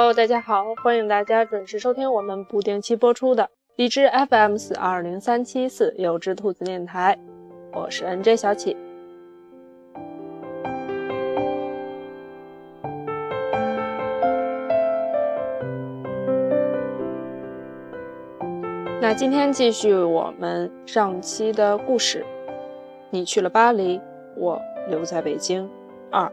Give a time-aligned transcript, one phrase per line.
[0.00, 7.18] Hello，大家好，欢迎大家准时收听我们不定期播出的荔枝 FM 四二零三七四有只兔子电台，
[7.72, 8.76] 我是 NJ 小启。
[19.00, 22.24] 那今天继续我们上期的故事，
[23.10, 24.00] 你去了巴黎，
[24.36, 25.68] 我留在北京。
[26.12, 26.32] 二，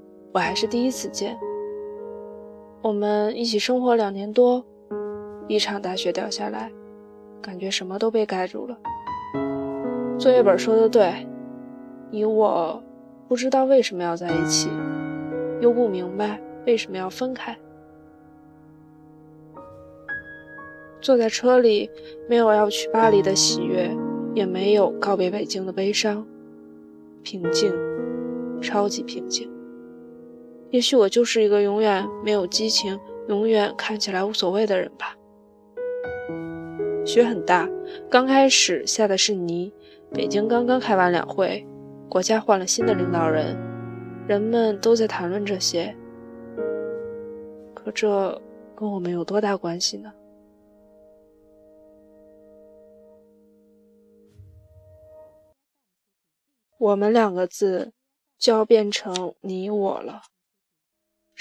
[0.33, 1.37] 我还是第一次见。
[2.81, 4.63] 我们一起生活两年多，
[5.47, 6.71] 一场大雪掉下来，
[7.41, 8.77] 感觉什么都被盖住了。
[10.17, 11.27] 作业本说的对，
[12.09, 12.81] 你我
[13.27, 14.69] 不知道为什么要在一起，
[15.59, 17.57] 又不明白为什么要分开。
[21.01, 21.89] 坐在车里，
[22.29, 23.91] 没有要去巴黎的喜悦，
[24.33, 26.25] 也没有告别北京的悲伤，
[27.21, 27.73] 平静，
[28.61, 29.50] 超级平静。
[30.71, 35.15] 也许我就是一个永远没有激情、永远看起来无所谓的人吧。
[37.05, 37.69] 雪很大，
[38.09, 39.71] 刚开始下的是泥。
[40.13, 41.65] 北京刚刚开完两会，
[42.09, 43.57] 国家换了新的领导人，
[44.27, 45.93] 人们都在谈论这些。
[47.73, 48.41] 可这
[48.75, 50.13] 跟我们有多大关系呢？
[56.77, 57.91] 我们两个字
[58.37, 60.21] 就要变成你我了。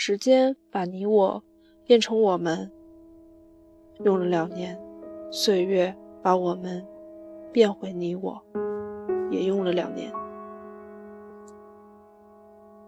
[0.02, 1.44] 时间把你我
[1.84, 2.72] 变成我们，
[4.02, 4.74] 用了两年；
[5.30, 6.82] 岁月把我们
[7.52, 8.42] 变回你我，
[9.30, 10.10] 也用了两年。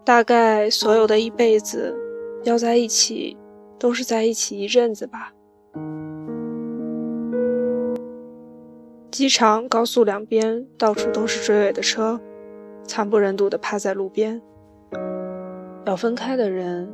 [0.03, 1.95] 大概所有的一辈子
[2.45, 3.37] 要在一起，
[3.77, 5.31] 都是在一起一阵子吧。
[9.11, 12.19] 机场、高速两边到处都是追尾的车。
[12.87, 14.41] 惨不忍睹地趴在路边。
[15.85, 16.91] 要分开的人，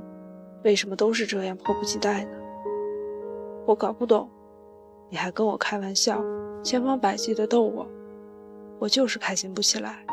[0.64, 2.32] 为什么都是这样迫不及待呢？
[3.66, 4.30] 我搞不懂。
[5.10, 6.24] 你还跟我开玩笑，
[6.64, 7.88] 千方百计的逗我，
[8.78, 10.06] 我就是开心不起来。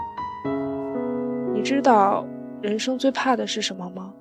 [1.52, 2.26] 你知道
[2.62, 4.14] 人生最怕的是什么吗？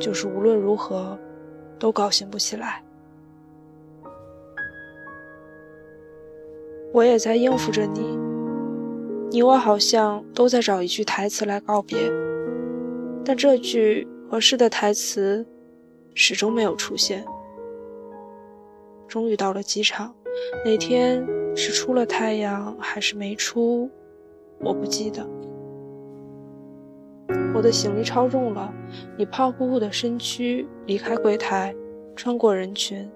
[0.00, 1.16] 就是无论如何
[1.78, 2.82] 都高兴不起来。
[6.92, 8.18] 我也在应付着你。
[9.30, 11.98] 你我好像都在找一句台词来告别，
[13.24, 15.46] 但这句合适的台词
[16.14, 17.24] 始终没有出现。
[19.08, 20.14] 终于到了机场，
[20.64, 21.24] 那天
[21.56, 23.90] 是出了太阳还是没出，
[24.60, 25.26] 我不记得。
[27.54, 28.72] 我的行李超重了，
[29.16, 31.74] 你胖乎乎的身躯离开柜台，
[32.16, 33.10] 穿过人群，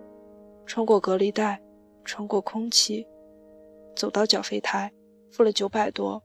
[0.64, 1.60] 穿过隔离带，
[2.04, 3.06] 穿过空气，
[3.96, 4.92] 走到缴费台。
[5.30, 6.22] 付了九百多。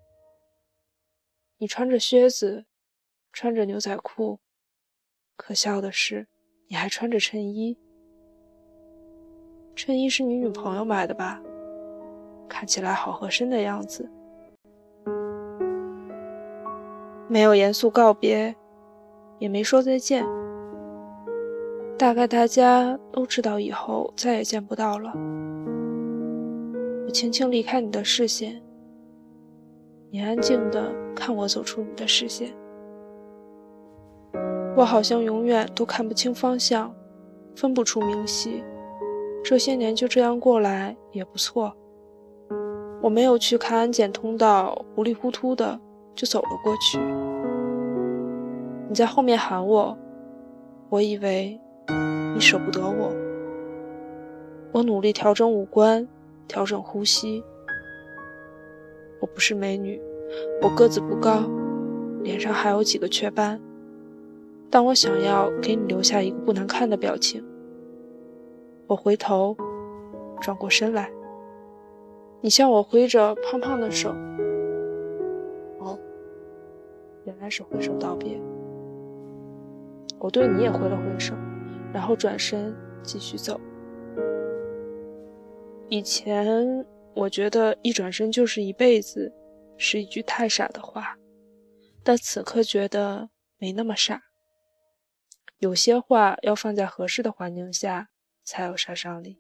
[1.58, 2.64] 你穿着靴子，
[3.34, 4.40] 穿着牛仔裤，
[5.36, 6.28] 可笑的是，
[6.68, 7.76] 你还穿着衬衣。
[9.76, 11.42] 衬衣是你女朋友买的吧？
[12.48, 14.08] 看起来好合身的样子。
[17.28, 18.56] 没有严肃告别，
[19.40, 20.24] 也没说再见。
[21.98, 25.12] 大概大家都知道以后再也见不到了。
[27.08, 28.62] 我轻轻离开你的视线。
[30.12, 32.54] 你安静的看我走出你的视线，
[34.76, 36.94] 我好像永远都看不清方向，
[37.56, 38.64] 分不出明晰。
[39.44, 41.76] 这些年就这样过来也不错。
[43.02, 45.80] 我没有去看安检通道，糊里糊涂的
[46.16, 46.98] 就走了过去。
[48.88, 49.98] 你在后面喊我，
[50.90, 51.60] 我以为
[52.34, 53.12] 你舍不得我。
[54.72, 56.08] 我努力调整五官，
[56.48, 57.44] 调整呼吸。
[59.20, 60.02] 我不是美女，
[60.62, 61.44] 我个子不高，
[62.24, 63.60] 脸上还有几个雀斑，
[64.74, 67.46] 但我想要给你留下一个不难看的表情。
[68.88, 69.56] 我回头，
[70.42, 71.12] 转过身来，
[72.42, 74.10] 你向我挥着胖胖的手。
[75.78, 75.96] 哦，
[77.24, 78.42] 原来是挥手道别。
[80.18, 81.36] 我对你也挥了挥手，
[81.94, 83.62] 然后转身继续走。
[85.88, 86.84] 以前
[87.14, 89.32] 我觉得一转身就是一辈子，
[89.78, 91.16] 是一句太傻的话，
[92.04, 93.30] 但此刻觉得
[93.60, 94.20] 没那么傻。
[95.64, 98.10] 有些话要放在合适的环境下
[98.44, 99.40] 才有杀伤力。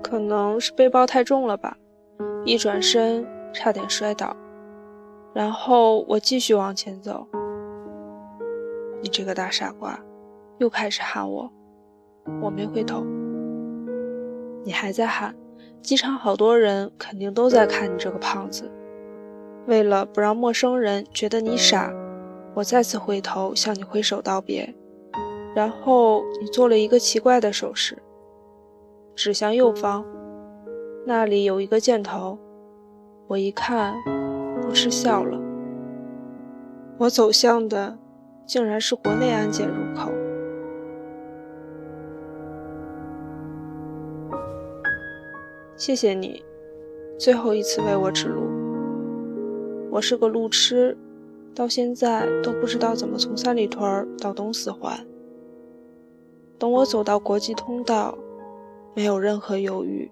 [0.00, 1.76] 可能是背包太重了吧，
[2.44, 4.36] 一转身差点摔倒，
[5.34, 7.26] 然后我继续往前走。
[9.02, 9.98] 你这个大傻瓜，
[10.58, 11.50] 又开始喊我，
[12.40, 13.04] 我没回头。
[14.64, 15.34] 你还在喊，
[15.82, 18.70] 机场好多人肯定都在看你这个胖子。
[19.66, 21.92] 为了不让陌生人觉得你傻，
[22.54, 24.74] 我再次回头向你挥手道别，
[25.54, 27.96] 然后你做了一个奇怪的手势。
[29.14, 30.04] 指向右方，
[31.06, 32.38] 那里有一个箭头。
[33.28, 33.94] 我一看，
[34.62, 35.38] 不嗤笑了。
[36.98, 37.96] 我走向的
[38.44, 40.10] 竟然是国内安检入口。
[45.76, 46.42] 谢谢你，
[47.18, 48.49] 最后一次为我指路。
[49.90, 50.96] 我是个路痴，
[51.54, 55.04] 到现在都不知道怎么从三里屯到东四环。
[56.58, 58.16] 等我走到国际通道。
[58.92, 60.10] 没有任何犹豫，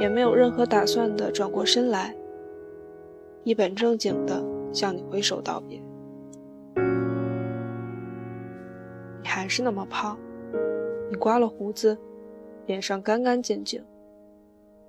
[0.00, 2.12] 也没有任何打算的转过身来，
[3.44, 5.80] 一本正经的向你挥手道别。
[9.22, 10.18] 你还是那么胖，
[11.08, 11.96] 你刮了胡子，
[12.66, 13.80] 脸上干干净净。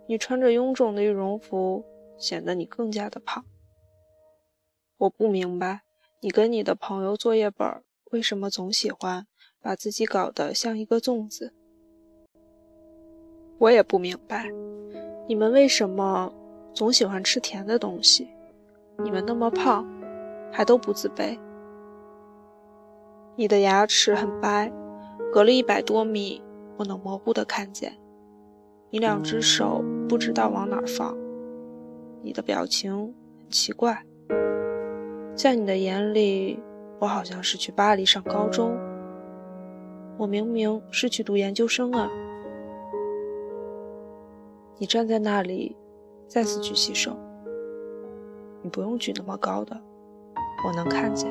[0.08, 1.86] 你穿着臃肿的羽绒服，
[2.18, 3.46] 显得你更加的胖。
[5.02, 5.82] 我不明白，
[6.20, 7.68] 你跟你的朋友作业本
[8.12, 9.26] 为什么总喜欢
[9.60, 11.56] 把自己搞得像一个粽子。
[13.58, 14.48] 我也不明白，
[15.28, 16.32] 你们为什么
[16.76, 18.28] 总喜欢吃甜的东西？
[19.04, 19.84] 你们那么胖，
[20.52, 21.36] 还都不自卑。
[23.36, 24.72] 你的牙齿很白，
[25.34, 26.44] 隔了一百多米，
[26.78, 27.98] 我能模糊的看见。
[28.92, 31.18] 你两只手不知道往哪放，
[32.22, 34.06] 你的表情很奇怪。
[35.36, 36.60] 在你的眼里，
[37.00, 38.78] 我好像是去巴黎上高中，
[40.18, 42.10] 我明明是去读研究生啊。
[44.78, 45.76] 你站在那里，
[46.28, 47.18] 再次举起手。
[48.62, 49.76] 你不用举那么高的，
[50.68, 51.28] 我能看见。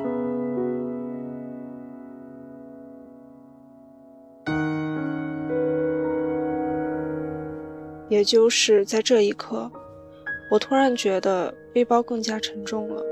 [8.08, 9.70] 也就是在这一刻，
[10.50, 13.04] 我突然觉得背包更加沉重了，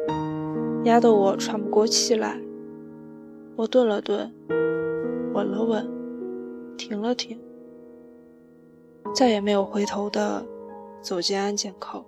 [0.85, 2.41] 压得我喘不过气来。
[3.57, 4.33] 我顿了顿，
[5.35, 5.87] 稳了稳，
[6.77, 7.39] 停了停。
[9.15, 10.45] 再也没有回头的
[11.01, 12.05] 走进安检口。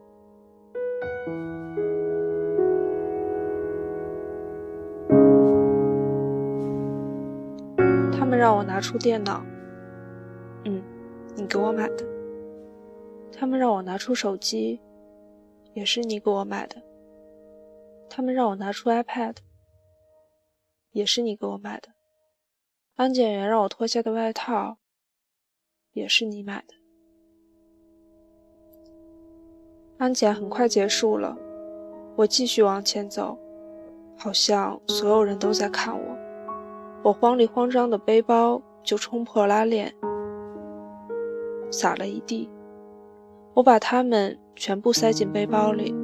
[8.12, 9.42] 他们让我拿出电脑，
[10.64, 10.80] 嗯，
[11.34, 12.04] 你给我买的。
[13.32, 14.80] 他们让我拿出手机，
[15.74, 16.76] 也是你给我买的。
[18.10, 19.36] 他们让我拿出 iPad，
[20.90, 21.88] 也是你给我买的。
[22.96, 24.76] 安检员让我脱下的外套，
[25.92, 26.74] 也是你买的。
[29.96, 31.36] 安检很快结束了，
[32.16, 33.38] 我继续往前走，
[34.18, 36.18] 好像所有人都在看我。
[37.02, 39.94] 我慌里慌张的背包就冲破拉链，
[41.70, 42.50] 洒了一地。
[43.54, 45.94] 我把它们全部塞进背包里，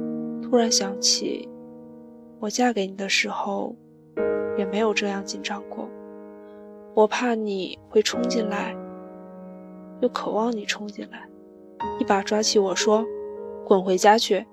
[0.41, 1.47] 突然想起，
[2.39, 3.75] 我嫁给你的时候，
[4.57, 5.89] 也没有这样紧张过。
[6.93, 8.75] 我怕你会冲进来，
[10.01, 11.27] 又渴望你冲进来，
[11.99, 13.05] 一把抓起我说。
[13.65, 14.45] 滚回家去！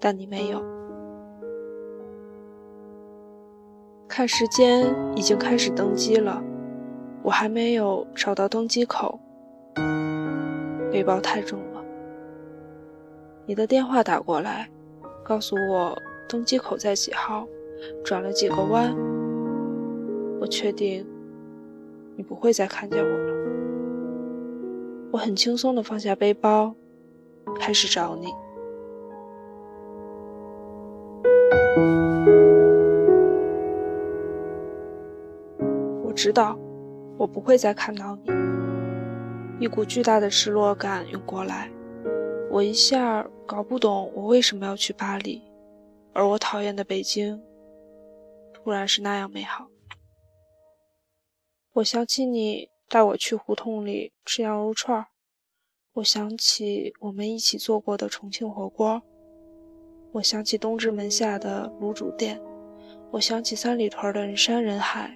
[0.00, 0.64] 但你没有。
[4.08, 6.42] 看时间，已经开始登机了，
[7.22, 9.20] 我还没有找到登机口。
[10.90, 11.84] 背包太重了。
[13.44, 14.70] 你的电话打过来，
[15.22, 15.94] 告诉我
[16.28, 17.46] 登机口在几号，
[18.04, 18.94] 转了几个弯。
[20.40, 21.06] 我确定
[22.16, 23.34] 你不会再看见我了。
[25.12, 26.74] 我很轻松地放下背包。
[27.60, 28.26] 开始找你。
[36.02, 36.58] 我知道，
[37.16, 38.32] 我不会再看到你。
[39.60, 41.70] 一股巨大的失落感涌过来，
[42.50, 45.40] 我一下搞不懂我为什么要去巴黎，
[46.16, 47.38] 而我讨厌的北京，
[48.54, 49.66] 突然是那样美好。
[51.74, 55.08] 我想起你带我去胡同里吃羊肉串儿。
[55.92, 59.02] 我想起我们一起做过的重庆火锅，
[60.12, 62.40] 我想起东直门下的卤煮店，
[63.10, 65.14] 我想起三里屯的人山人海，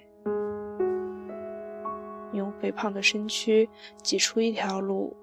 [2.30, 3.66] 你用肥胖的身躯
[4.02, 5.16] 挤出一条路，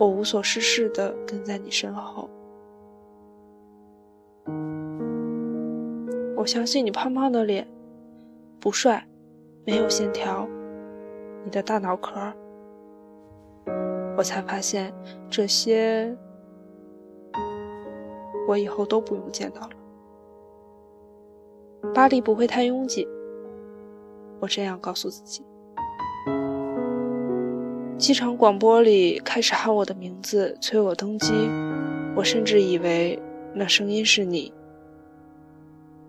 [0.00, 2.28] 我无所事事地跟在你身后。
[6.36, 7.66] 我相信你胖胖的脸
[8.60, 9.06] 不帅，
[9.64, 10.48] 没有线条，
[11.44, 12.20] 你的大脑壳。
[14.16, 14.92] 我才发现
[15.30, 16.16] 这些，
[18.48, 19.70] 我以后都不用见到了。
[21.94, 23.06] 巴黎不会太拥挤，
[24.40, 25.44] 我这样告诉自己。
[27.96, 31.32] 机场广播里开始喊我的名字，催我登机。
[32.16, 33.18] 我甚至以为
[33.54, 34.52] 那声音是你。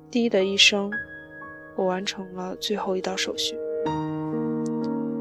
[0.10, 0.92] 滴的一声，
[1.76, 3.56] 我完成了最后一道手续。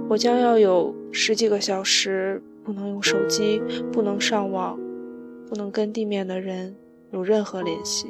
[0.09, 3.61] 我将要有十几个小时不能用手机，
[3.93, 4.79] 不能上网，
[5.49, 6.77] 不能跟地面的人
[7.11, 8.09] 有任何联系。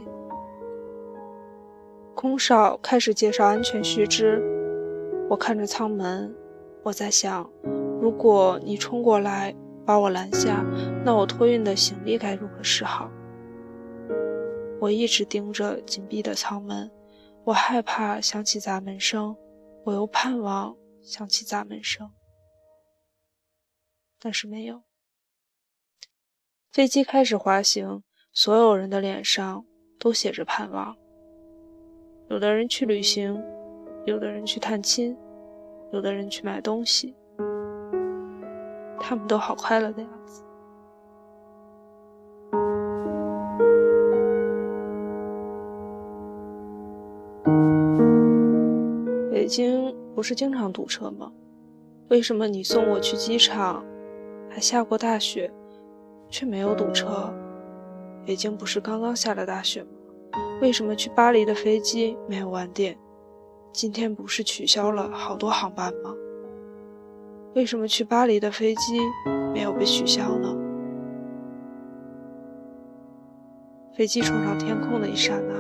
[2.14, 4.43] 空少开始介绍安全须知。
[5.28, 6.35] 我看着舱门，
[6.83, 7.49] 我在想。
[8.00, 9.54] 如果你冲过来
[9.87, 10.62] 把我拦下，
[11.04, 13.11] 那我托运的行李该如何是好？
[14.85, 16.91] 我一直盯着紧闭的舱门，
[17.43, 19.35] 我害怕响起砸门声，
[19.83, 22.11] 我又盼望响起砸门声，
[24.21, 24.83] 但是没有。
[26.71, 28.03] 飞机开始滑行，
[28.35, 29.64] 所有人的脸上
[29.99, 30.95] 都写着盼望。
[32.29, 33.43] 有的人去旅行，
[34.05, 35.17] 有的人去探亲，
[35.95, 37.17] 有的人去买东西。
[39.00, 40.43] 他们都好快乐的样子。
[49.54, 51.30] 京不是经常堵车吗？
[52.08, 53.84] 为什么你送我去机场，
[54.50, 55.49] 还下过大雪，
[56.28, 57.32] 却没有堵车？
[58.26, 59.90] 北京不是刚刚下了大雪吗？
[60.61, 62.99] 为什么去巴黎的飞机没有晚点？
[63.73, 66.12] 今天不是取消了好多航班吗？
[67.54, 68.99] 为什么去巴黎的飞机
[69.52, 70.63] 没有被取消呢？
[73.97, 75.55] 飞机冲上天空的一刹那，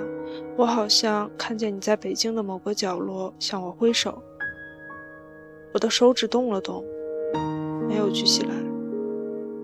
[0.56, 4.20] 我好像看见你在北京的某个角落向我挥手。
[5.72, 6.84] 我的手指动了动，
[7.88, 8.50] 没有举起来。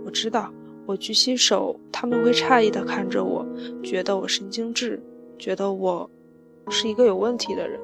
[0.05, 0.53] 我知道，
[0.87, 3.45] 我举起手，他们会诧异地看着我，
[3.83, 5.03] 觉得我神经质，
[5.37, 6.09] 觉得我
[6.69, 7.81] 是一个有问题的人。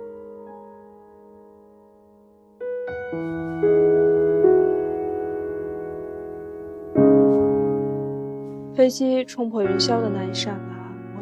[8.77, 10.76] 飞机冲破云霄的那一刹那，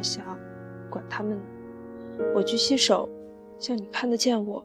[0.04, 0.38] 想，
[0.90, 1.44] 管他们呢。
[2.34, 3.08] 我举起手，
[3.58, 4.64] 像你看得见我，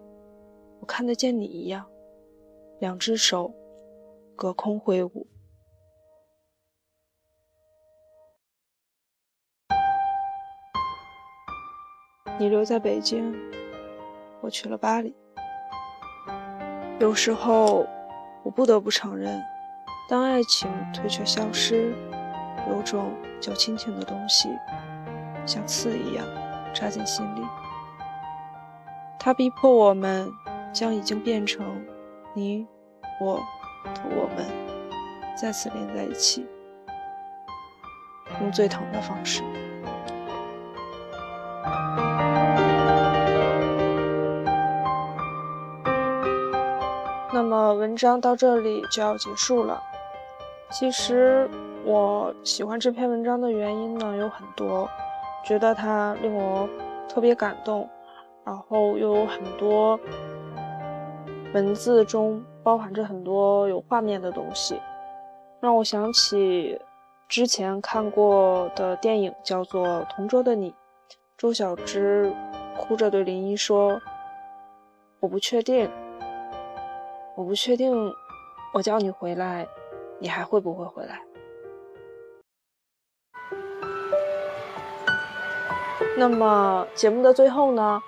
[0.82, 1.84] 我看得见你一样，
[2.80, 3.52] 两只手
[4.36, 5.26] 隔空挥舞。
[12.38, 13.34] 你留在北京，
[14.42, 15.16] 我去了巴黎。
[17.00, 17.88] 有时候，
[18.44, 19.42] 我不得不承认，
[20.10, 21.96] 当爱情退却消失。
[22.70, 24.50] 有种叫亲情的东西，
[25.46, 26.26] 像刺一样
[26.74, 27.42] 扎进心里。
[29.20, 30.32] 它逼迫我们
[30.74, 31.86] 将已经变成
[32.34, 32.66] 你、
[33.20, 33.40] 我
[34.06, 34.46] 我们
[35.36, 36.46] 再次连在一起，
[38.42, 39.44] 用最疼的方式。
[47.34, 49.82] 那么，文章到这里就要结束了。
[50.72, 51.50] 其实。
[51.86, 54.88] 我喜欢这篇文章的原因呢有很多，
[55.44, 56.70] 觉得它令我
[57.08, 57.90] 特别感动，
[58.46, 60.00] 然后又有很多
[61.54, 64.80] 文字中包含着很多有画面的东西，
[65.60, 66.80] 让我想起
[67.28, 70.72] 之前看过的电影，叫做《同桌的你》，
[71.38, 72.32] 周小栀
[72.78, 74.00] 哭着对林一说
[75.20, 75.90] ：“我不确定，
[77.36, 78.14] 我不确定，
[78.74, 79.68] 我叫你回来，
[80.20, 81.20] 你还会不会回来？”
[86.20, 88.04] 那么节目的最后呢，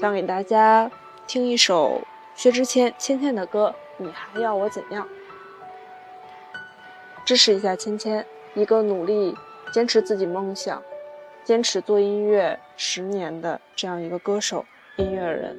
[0.00, 0.88] 想给大家
[1.26, 2.00] 听一首
[2.36, 5.04] 薛之谦芊芊的歌，你还要我怎样？
[7.24, 9.34] 支持一下芊芊，一个努力
[9.72, 10.80] 坚持自己梦想、
[11.42, 14.64] 坚持做音乐十年的这样一个歌手、
[14.98, 15.56] 音乐人。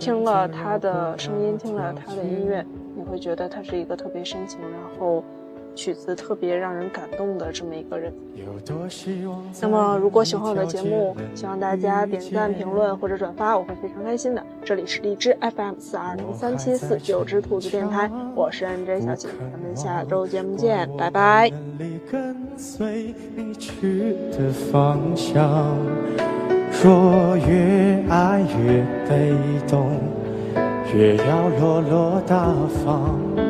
[0.00, 5.22] 听了他的声音，听了他的音乐，你会觉得他是一个特别深情，然后。
[5.74, 8.12] 曲子特别让人感动的这么一个人。
[9.60, 14.42] 那么，如果喜欢我的节目，希望大家点赞、评论或者转发，我会非常开心的。
[14.64, 21.50] 这里是荔枝 FM 四二零三七四九只兔子电台，我是 NJ 小姐，咱们下周节目见，拜拜。
[26.82, 29.34] 若越爱越被
[29.68, 29.98] 动。
[30.92, 32.52] 越要落落大
[32.84, 33.49] 方。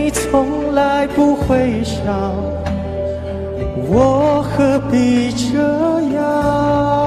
[0.00, 2.04] 你从来不会想。
[3.90, 5.58] 我何必这
[6.14, 6.97] 样？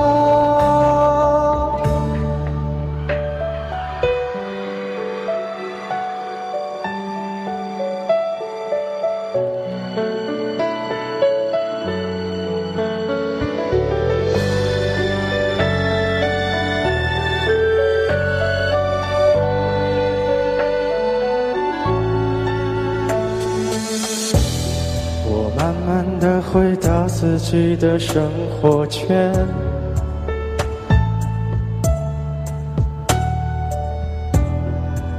[27.22, 29.32] 自己的生活圈，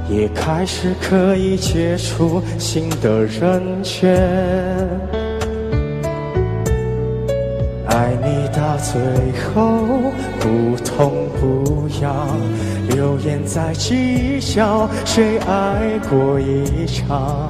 [0.09, 4.19] 也开始可以接触新的人圈。
[7.87, 8.99] 爱你到最
[9.53, 12.27] 后不痛不痒，
[12.89, 17.49] 流言在计较谁爱过一场。